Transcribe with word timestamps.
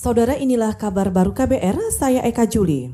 Saudara 0.00 0.32
inilah 0.32 0.80
kabar 0.80 1.12
baru 1.12 1.36
KBR, 1.36 1.76
saya 1.92 2.24
Eka 2.24 2.48
Juli. 2.48 2.88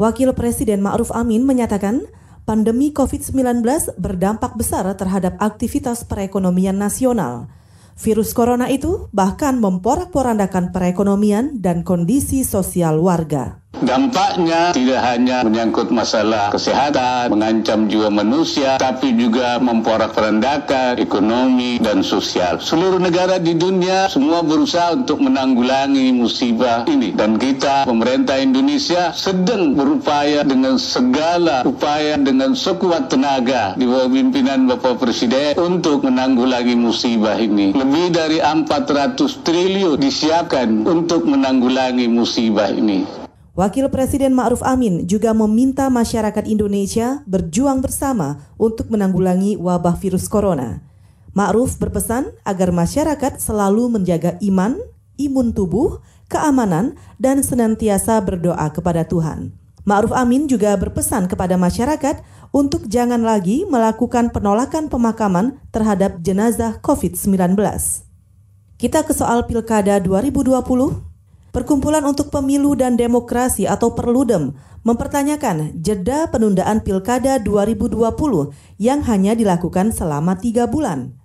Wakil 0.00 0.32
Presiden 0.32 0.80
Ma'ruf 0.80 1.12
Amin 1.12 1.44
menyatakan 1.44 2.08
pandemi 2.48 2.96
COVID-19 2.96 3.60
berdampak 4.00 4.56
besar 4.56 4.88
terhadap 4.96 5.36
aktivitas 5.36 6.08
perekonomian 6.08 6.80
nasional. 6.80 7.52
Virus 8.00 8.32
corona 8.32 8.72
itu 8.72 9.12
bahkan 9.12 9.60
memporak-porandakan 9.60 10.72
perekonomian 10.72 11.60
dan 11.60 11.84
kondisi 11.84 12.40
sosial 12.40 13.04
warga. 13.04 13.60
Dampaknya 13.84 14.72
tidak 14.72 15.00
hanya 15.04 15.44
menyangkut 15.44 15.92
masalah 15.92 16.48
kesehatan, 16.48 17.28
mengancam 17.28 17.92
jiwa 17.92 18.08
manusia, 18.08 18.80
tapi 18.80 19.12
juga 19.12 19.60
memporak-porandakan 19.60 20.96
ekonomi 20.96 21.76
dan 21.76 22.00
sosial. 22.00 22.56
Seluruh 22.56 22.96
negara 22.96 23.36
di 23.36 23.52
dunia 23.52 24.08
semua 24.08 24.40
berusaha 24.40 24.96
untuk 24.96 25.20
menanggulangi 25.20 26.08
musibah 26.16 26.88
ini. 26.88 27.12
Dan 27.12 27.36
kita, 27.36 27.84
pemerintah 27.84 28.40
Indonesia, 28.40 29.12
sedang 29.12 29.76
berupaya 29.76 30.40
dengan 30.40 30.80
segala 30.80 31.60
upaya 31.68 32.16
dengan 32.16 32.56
sekuat 32.56 33.12
tenaga 33.12 33.76
di 33.76 33.84
bawah 33.84 34.08
pimpinan 34.08 34.64
Bapak 34.64 35.04
Presiden 35.04 35.52
untuk 35.60 36.08
menanggulangi 36.08 36.72
musibah 36.78 37.36
ini. 37.36 37.76
Lebih 37.76 38.06
dari 38.16 38.38
400 38.40 39.44
triliun 39.44 40.00
disiapkan 40.00 40.88
untuk 40.88 41.28
menanggulangi 41.28 42.08
musibah 42.08 42.72
ini. 42.72 43.25
Wakil 43.56 43.88
Presiden 43.88 44.36
Ma'ruf 44.36 44.60
Amin 44.60 45.08
juga 45.08 45.32
meminta 45.32 45.88
masyarakat 45.88 46.44
Indonesia 46.44 47.24
berjuang 47.24 47.80
bersama 47.80 48.52
untuk 48.60 48.92
menanggulangi 48.92 49.56
wabah 49.56 49.96
virus 49.96 50.28
corona. 50.28 50.84
Ma'ruf 51.32 51.80
berpesan 51.80 52.36
agar 52.44 52.68
masyarakat 52.68 53.40
selalu 53.40 53.96
menjaga 53.96 54.36
iman, 54.44 54.76
imun 55.16 55.56
tubuh, 55.56 56.04
keamanan, 56.28 57.00
dan 57.16 57.40
senantiasa 57.40 58.20
berdoa 58.20 58.68
kepada 58.76 59.08
Tuhan. 59.08 59.56
Ma'ruf 59.88 60.12
Amin 60.12 60.52
juga 60.52 60.76
berpesan 60.76 61.24
kepada 61.24 61.56
masyarakat 61.56 62.20
untuk 62.52 62.84
jangan 62.92 63.24
lagi 63.24 63.64
melakukan 63.72 64.36
penolakan 64.36 64.92
pemakaman 64.92 65.56
terhadap 65.72 66.20
jenazah 66.20 66.76
COVID-19. 66.84 67.56
Kita 68.76 69.00
ke 69.00 69.16
soal 69.16 69.48
Pilkada 69.48 69.96
2020. 69.96 71.05
Perkumpulan 71.56 72.04
untuk 72.04 72.28
Pemilu 72.28 72.76
dan 72.76 73.00
Demokrasi 73.00 73.64
atau 73.64 73.96
Perludem 73.96 74.52
mempertanyakan 74.84 75.80
jeda 75.80 76.28
penundaan 76.28 76.84
Pilkada 76.84 77.40
2020 77.40 77.96
yang 78.76 79.00
hanya 79.08 79.32
dilakukan 79.32 79.88
selama 79.88 80.36
tiga 80.36 80.68
bulan. 80.68 81.16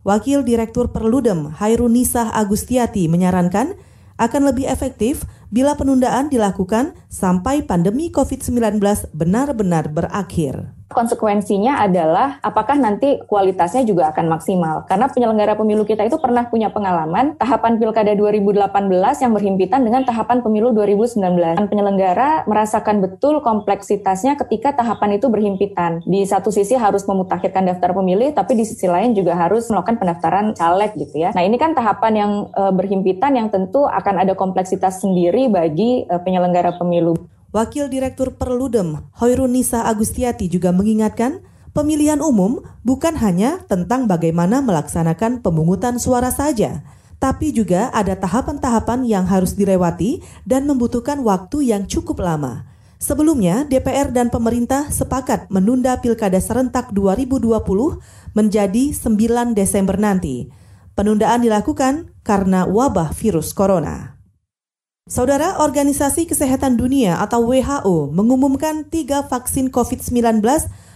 Wakil 0.00 0.40
Direktur 0.40 0.88
Perludem 0.88 1.52
Hairunisa 1.60 2.32
Agustiati 2.32 3.12
menyarankan 3.12 3.76
akan 4.16 4.42
lebih 4.48 4.72
efektif 4.72 5.28
bila 5.52 5.74
penundaan 5.74 6.30
dilakukan 6.32 6.94
sampai 7.10 7.64
pandemi 7.64 8.08
COVID-19 8.12 8.80
benar-benar 9.12 9.90
berakhir 9.90 10.74
konsekuensinya 10.94 11.82
adalah 11.82 12.38
apakah 12.40 12.78
nanti 12.78 13.18
kualitasnya 13.26 13.82
juga 13.82 14.14
akan 14.14 14.30
maksimal. 14.30 14.86
Karena 14.86 15.10
penyelenggara 15.10 15.58
pemilu 15.58 15.82
kita 15.82 16.06
itu 16.06 16.16
pernah 16.22 16.46
punya 16.46 16.70
pengalaman 16.70 17.34
tahapan 17.34 17.82
Pilkada 17.82 18.14
2018 18.14 18.70
yang 19.26 19.32
berhimpitan 19.34 19.82
dengan 19.82 20.06
tahapan 20.06 20.40
pemilu 20.40 20.70
2019. 20.70 21.58
Dan 21.58 21.66
penyelenggara 21.66 22.46
merasakan 22.46 23.02
betul 23.02 23.42
kompleksitasnya 23.42 24.38
ketika 24.46 24.78
tahapan 24.78 25.18
itu 25.18 25.26
berhimpitan. 25.26 26.00
Di 26.06 26.22
satu 26.22 26.54
sisi 26.54 26.78
harus 26.78 27.02
memutakhirkan 27.10 27.66
daftar 27.66 27.90
pemilih, 27.90 28.30
tapi 28.32 28.54
di 28.54 28.62
sisi 28.62 28.86
lain 28.86 29.12
juga 29.18 29.34
harus 29.34 29.66
melakukan 29.66 29.98
pendaftaran 29.98 30.54
caleg 30.54 30.94
gitu 30.94 31.26
ya. 31.26 31.34
Nah 31.34 31.42
ini 31.42 31.58
kan 31.58 31.74
tahapan 31.74 32.12
yang 32.14 32.32
e, 32.54 32.62
berhimpitan 32.70 33.34
yang 33.34 33.50
tentu 33.50 33.82
akan 33.90 34.22
ada 34.22 34.38
kompleksitas 34.38 35.02
sendiri 35.02 35.33
bagi 35.50 36.06
e, 36.06 36.14
penyelenggara 36.22 36.78
pemilu. 36.78 37.18
Wakil 37.54 37.86
Direktur 37.86 38.34
Perludem, 38.34 39.06
Hoirunisa 39.18 39.86
Agustiati 39.86 40.50
juga 40.50 40.74
mengingatkan, 40.74 41.38
pemilihan 41.70 42.18
umum 42.18 42.62
bukan 42.82 43.14
hanya 43.18 43.62
tentang 43.70 44.10
bagaimana 44.10 44.58
melaksanakan 44.58 45.38
pemungutan 45.38 46.02
suara 46.02 46.34
saja, 46.34 46.82
tapi 47.22 47.54
juga 47.54 47.94
ada 47.94 48.18
tahapan-tahapan 48.18 49.06
yang 49.06 49.22
harus 49.30 49.54
dilewati 49.54 50.18
dan 50.42 50.66
membutuhkan 50.66 51.22
waktu 51.22 51.70
yang 51.70 51.86
cukup 51.86 52.18
lama. 52.22 52.66
Sebelumnya, 52.98 53.68
DPR 53.68 54.10
dan 54.10 54.32
pemerintah 54.32 54.88
sepakat 54.88 55.46
menunda 55.52 56.00
Pilkada 56.00 56.40
serentak 56.40 56.90
2020 56.90 57.52
menjadi 58.32 58.84
9 58.96 59.54
Desember 59.54 59.94
nanti. 60.00 60.48
Penundaan 60.96 61.42
dilakukan 61.42 62.16
karena 62.26 62.64
wabah 62.64 63.12
virus 63.12 63.52
corona. 63.52 64.13
Saudara 65.04 65.60
Organisasi 65.60 66.24
Kesehatan 66.24 66.80
Dunia 66.80 67.20
atau 67.20 67.52
WHO 67.52 68.08
mengumumkan 68.08 68.88
tiga 68.88 69.20
vaksin 69.20 69.68
COVID-19 69.68 70.40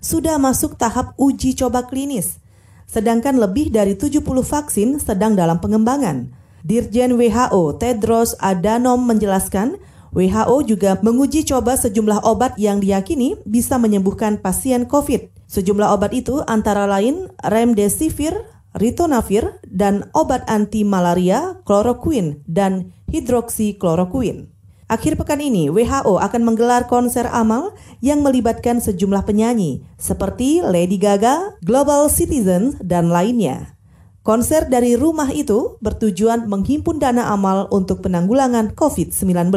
sudah 0.00 0.40
masuk 0.40 0.80
tahap 0.80 1.12
uji 1.20 1.52
coba 1.52 1.84
klinis, 1.84 2.40
sedangkan 2.88 3.36
lebih 3.36 3.68
dari 3.68 3.92
70 3.92 4.24
vaksin 4.24 4.96
sedang 4.96 5.36
dalam 5.36 5.60
pengembangan. 5.60 6.32
Dirjen 6.64 7.12
WHO 7.12 7.76
Tedros 7.76 8.40
Adhanom 8.40 9.04
menjelaskan, 9.04 9.76
WHO 10.16 10.64
juga 10.64 10.96
menguji 11.04 11.44
coba 11.44 11.76
sejumlah 11.76 12.24
obat 12.24 12.56
yang 12.56 12.80
diyakini 12.80 13.36
bisa 13.44 13.76
menyembuhkan 13.76 14.40
pasien 14.40 14.88
COVID. 14.88 15.28
Sejumlah 15.44 15.92
obat 15.92 16.16
itu 16.16 16.40
antara 16.48 16.88
lain 16.88 17.28
remdesivir, 17.44 18.32
ritonavir, 18.76 19.58
dan 19.66 20.10
obat 20.12 20.46
anti 20.46 20.86
malaria, 20.86 21.58
kloroquine, 21.64 22.42
dan 22.46 22.94
hidroksikloroquine. 23.10 24.50
Akhir 24.90 25.14
pekan 25.14 25.38
ini, 25.38 25.70
WHO 25.70 26.18
akan 26.18 26.42
menggelar 26.42 26.90
konser 26.90 27.30
amal 27.30 27.78
yang 28.02 28.26
melibatkan 28.26 28.82
sejumlah 28.82 29.22
penyanyi 29.22 29.86
seperti 30.02 30.66
Lady 30.66 30.98
Gaga, 30.98 31.54
Global 31.62 32.10
Citizen, 32.10 32.74
dan 32.82 33.06
lainnya. 33.06 33.78
Konser 34.26 34.66
dari 34.66 34.98
rumah 34.98 35.30
itu 35.30 35.78
bertujuan 35.78 36.50
menghimpun 36.50 36.98
dana 36.98 37.30
amal 37.30 37.70
untuk 37.70 38.02
penanggulangan 38.02 38.74
COVID-19. 38.74 39.54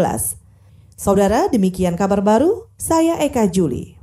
Saudara, 0.94 1.50
demikian 1.50 1.97
kabar 1.97 2.22
baru. 2.22 2.69
Saya 2.78 3.18
Eka 3.18 3.50
Juli. 3.50 4.03